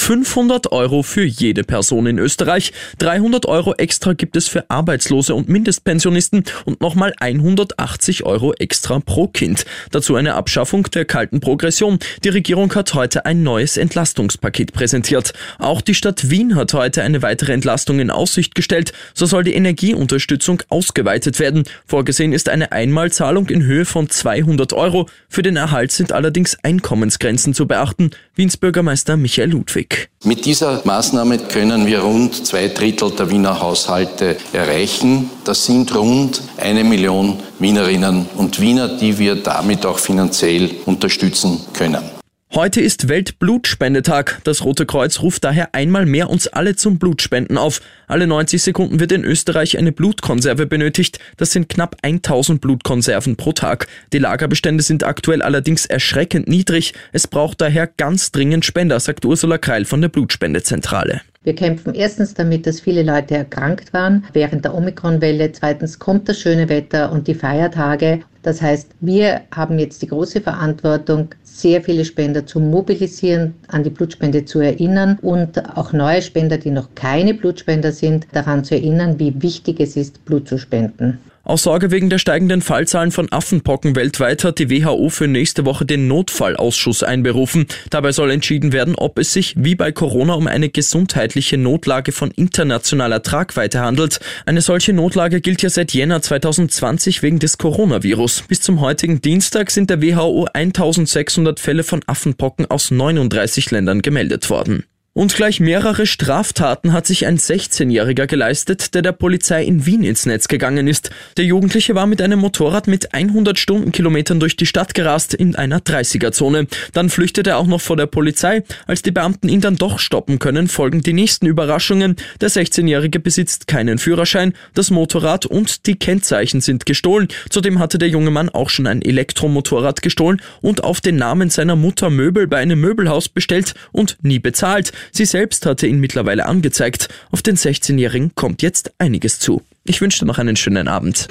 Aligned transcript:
500 0.00 0.72
Euro 0.72 1.02
für 1.02 1.24
jede 1.24 1.64
Person 1.64 2.06
in 2.06 2.18
Österreich. 2.18 2.72
300 2.98 3.46
Euro 3.46 3.74
extra 3.74 4.14
gibt 4.14 4.36
es 4.36 4.48
für 4.48 4.70
Arbeitslose 4.70 5.34
und 5.34 5.48
Mindestpensionisten 5.48 6.44
und 6.64 6.80
nochmal 6.80 7.12
180 7.18 8.24
Euro 8.24 8.54
extra 8.54 9.00
pro 9.00 9.28
Kind. 9.28 9.66
Dazu 9.90 10.16
eine 10.16 10.34
Abschaffung 10.34 10.84
der 10.84 11.04
kalten 11.04 11.40
Progression. 11.40 11.98
Die 12.24 12.30
Regierung 12.30 12.74
hat 12.74 12.94
heute 12.94 13.26
ein 13.26 13.42
neues 13.42 13.76
Entlastungspaket 13.76 14.72
präsentiert. 14.72 15.32
Auch 15.58 15.80
die 15.80 15.94
Stadt 15.94 16.30
Wien 16.30 16.54
hat 16.54 16.72
heute 16.72 17.02
eine 17.02 17.22
weitere 17.22 17.52
Entlastung 17.52 18.00
in 18.00 18.10
Aussicht 18.10 18.54
gestellt. 18.54 18.92
So 19.14 19.26
soll 19.26 19.44
die 19.44 19.54
Energieunterstützung 19.54 20.62
ausgeweitet 20.68 21.38
werden. 21.38 21.64
Vorgesehen 21.86 22.32
ist 22.32 22.48
eine 22.48 22.72
Einmalzahlung 22.72 23.48
in 23.48 23.64
Höhe 23.64 23.84
von 23.84 24.08
200 24.08 24.72
Euro. 24.72 25.08
Für 25.28 25.42
den 25.42 25.56
Erhalt 25.56 25.92
sind 25.92 26.12
allerdings 26.12 26.56
Einkommensgrenzen 26.62 27.52
zu 27.52 27.66
beachten. 27.66 28.10
Wiens 28.34 28.56
Bürgermeister 28.56 29.16
Michael 29.16 29.50
Ludwig. 29.50 29.87
Politik. 29.88 30.08
Mit 30.24 30.44
dieser 30.44 30.80
Maßnahme 30.84 31.38
können 31.38 31.86
wir 31.86 32.00
rund 32.00 32.46
zwei 32.46 32.68
Drittel 32.68 33.10
der 33.10 33.30
Wiener 33.30 33.60
Haushalte 33.60 34.36
erreichen. 34.52 35.30
Das 35.44 35.64
sind 35.64 35.94
rund 35.94 36.42
eine 36.56 36.84
Million 36.84 37.38
Wienerinnen 37.58 38.26
und 38.36 38.60
Wiener, 38.60 38.88
die 38.88 39.18
wir 39.18 39.36
damit 39.36 39.86
auch 39.86 39.98
finanziell 39.98 40.70
unterstützen 40.86 41.60
können. 41.72 42.17
Heute 42.54 42.80
ist 42.80 43.08
Weltblutspendetag. 43.08 44.40
Das 44.44 44.64
Rote 44.64 44.86
Kreuz 44.86 45.20
ruft 45.20 45.44
daher 45.44 45.74
einmal 45.74 46.06
mehr 46.06 46.30
uns 46.30 46.48
alle 46.48 46.76
zum 46.76 46.98
Blutspenden 46.98 47.58
auf. 47.58 47.82
Alle 48.06 48.26
90 48.26 48.62
Sekunden 48.62 49.00
wird 49.00 49.12
in 49.12 49.22
Österreich 49.22 49.76
eine 49.76 49.92
Blutkonserve 49.92 50.64
benötigt. 50.64 51.18
Das 51.36 51.50
sind 51.50 51.68
knapp 51.68 51.96
1000 52.00 52.62
Blutkonserven 52.62 53.36
pro 53.36 53.52
Tag. 53.52 53.86
Die 54.14 54.18
Lagerbestände 54.18 54.82
sind 54.82 55.04
aktuell 55.04 55.42
allerdings 55.42 55.84
erschreckend 55.84 56.48
niedrig. 56.48 56.94
Es 57.12 57.26
braucht 57.26 57.60
daher 57.60 57.86
ganz 57.86 58.32
dringend 58.32 58.64
Spender, 58.64 58.98
sagt 58.98 59.26
Ursula 59.26 59.58
Kreil 59.58 59.84
von 59.84 60.00
der 60.00 60.08
Blutspendezentrale. 60.08 61.20
Wir 61.44 61.54
kämpfen 61.54 61.94
erstens 61.94 62.32
damit, 62.32 62.66
dass 62.66 62.80
viele 62.80 63.02
Leute 63.02 63.36
erkrankt 63.36 63.92
waren 63.92 64.24
während 64.32 64.64
der 64.64 64.74
Omikronwelle. 64.74 65.52
Zweitens 65.52 65.98
kommt 65.98 66.30
das 66.30 66.40
schöne 66.40 66.70
Wetter 66.70 67.12
und 67.12 67.28
die 67.28 67.34
Feiertage. 67.34 68.20
Das 68.42 68.62
heißt, 68.62 68.90
wir 69.00 69.42
haben 69.50 69.78
jetzt 69.78 70.02
die 70.02 70.06
große 70.06 70.40
Verantwortung, 70.40 71.28
sehr 71.42 71.82
viele 71.82 72.04
Spender 72.04 72.46
zu 72.46 72.60
mobilisieren, 72.60 73.54
an 73.68 73.82
die 73.82 73.90
Blutspende 73.90 74.44
zu 74.44 74.60
erinnern 74.60 75.18
und 75.22 75.76
auch 75.76 75.92
neue 75.92 76.22
Spender, 76.22 76.56
die 76.56 76.70
noch 76.70 76.88
keine 76.94 77.34
Blutspender 77.34 77.92
sind, 77.92 78.26
daran 78.32 78.64
zu 78.64 78.74
erinnern, 78.74 79.18
wie 79.18 79.42
wichtig 79.42 79.80
es 79.80 79.96
ist, 79.96 80.24
Blut 80.24 80.48
zu 80.48 80.58
spenden. 80.58 81.18
Aus 81.48 81.62
Sorge 81.62 81.90
wegen 81.90 82.10
der 82.10 82.18
steigenden 82.18 82.60
Fallzahlen 82.60 83.10
von 83.10 83.32
Affenpocken 83.32 83.96
weltweit 83.96 84.44
hat 84.44 84.58
die 84.58 84.68
WHO 84.68 85.08
für 85.08 85.28
nächste 85.28 85.64
Woche 85.64 85.86
den 85.86 86.06
Notfallausschuss 86.06 87.02
einberufen. 87.02 87.66
Dabei 87.88 88.12
soll 88.12 88.30
entschieden 88.32 88.74
werden, 88.74 88.94
ob 88.94 89.18
es 89.18 89.32
sich 89.32 89.54
wie 89.56 89.74
bei 89.74 89.90
Corona 89.90 90.34
um 90.34 90.46
eine 90.46 90.68
gesundheitliche 90.68 91.56
Notlage 91.56 92.12
von 92.12 92.32
internationaler 92.32 93.22
Tragweite 93.22 93.80
handelt. 93.80 94.20
Eine 94.44 94.60
solche 94.60 94.92
Notlage 94.92 95.40
gilt 95.40 95.62
ja 95.62 95.70
seit 95.70 95.94
Jänner 95.94 96.20
2020 96.20 97.22
wegen 97.22 97.38
des 97.38 97.56
Coronavirus. 97.56 98.27
Bis 98.48 98.60
zum 98.60 98.80
heutigen 98.80 99.20
Dienstag 99.20 99.70
sind 99.70 99.90
der 99.90 100.02
WHO 100.02 100.46
1600 100.52 101.58
Fälle 101.60 101.82
von 101.82 102.02
Affenpocken 102.06 102.66
aus 102.66 102.90
39 102.90 103.70
Ländern 103.70 104.02
gemeldet 104.02 104.50
worden. 104.50 104.84
Und 105.18 105.34
gleich 105.34 105.58
mehrere 105.58 106.06
Straftaten 106.06 106.92
hat 106.92 107.04
sich 107.04 107.26
ein 107.26 107.38
16-Jähriger 107.38 108.28
geleistet, 108.28 108.94
der 108.94 109.02
der 109.02 109.10
Polizei 109.10 109.64
in 109.64 109.84
Wien 109.84 110.04
ins 110.04 110.26
Netz 110.26 110.46
gegangen 110.46 110.86
ist. 110.86 111.10
Der 111.36 111.44
Jugendliche 111.44 111.96
war 111.96 112.06
mit 112.06 112.22
einem 112.22 112.38
Motorrad 112.38 112.86
mit 112.86 113.14
100 113.14 113.58
Stundenkilometern 113.58 114.38
durch 114.38 114.54
die 114.54 114.64
Stadt 114.64 114.94
gerast 114.94 115.34
in 115.34 115.56
einer 115.56 115.80
30er-Zone. 115.80 116.68
Dann 116.92 117.10
flüchtete 117.10 117.50
er 117.50 117.58
auch 117.58 117.66
noch 117.66 117.80
vor 117.80 117.96
der 117.96 118.06
Polizei. 118.06 118.62
Als 118.86 119.02
die 119.02 119.10
Beamten 119.10 119.48
ihn 119.48 119.60
dann 119.60 119.74
doch 119.74 119.98
stoppen 119.98 120.38
können, 120.38 120.68
folgen 120.68 121.00
die 121.00 121.12
nächsten 121.12 121.46
Überraschungen. 121.46 122.14
Der 122.40 122.48
16-Jährige 122.48 123.18
besitzt 123.18 123.66
keinen 123.66 123.98
Führerschein, 123.98 124.52
das 124.74 124.92
Motorrad 124.92 125.46
und 125.46 125.86
die 125.86 125.96
Kennzeichen 125.96 126.60
sind 126.60 126.86
gestohlen. 126.86 127.26
Zudem 127.50 127.80
hatte 127.80 127.98
der 127.98 128.08
junge 128.08 128.30
Mann 128.30 128.50
auch 128.50 128.70
schon 128.70 128.86
ein 128.86 129.02
Elektromotorrad 129.02 130.00
gestohlen 130.00 130.40
und 130.60 130.84
auf 130.84 131.00
den 131.00 131.16
Namen 131.16 131.50
seiner 131.50 131.74
Mutter 131.74 132.08
Möbel 132.08 132.46
bei 132.46 132.58
einem 132.58 132.80
Möbelhaus 132.80 133.28
bestellt 133.28 133.74
und 133.90 134.16
nie 134.22 134.38
bezahlt. 134.38 134.92
Sie 135.12 135.24
selbst 135.24 135.66
hatte 135.66 135.86
ihn 135.86 136.00
mittlerweile 136.00 136.46
angezeigt. 136.46 137.08
Auf 137.30 137.42
den 137.42 137.56
16-Jährigen 137.56 138.34
kommt 138.34 138.62
jetzt 138.62 138.92
einiges 138.98 139.38
zu. 139.38 139.62
Ich 139.84 140.00
wünsche 140.00 140.20
dir 140.20 140.26
noch 140.26 140.38
einen 140.38 140.56
schönen 140.56 140.88
Abend. 140.88 141.28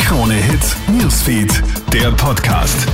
Krone 0.00 0.34
Hits, 0.34 0.76
Newsfeed, 0.88 1.62
der 1.92 2.10
Podcast. 2.12 2.88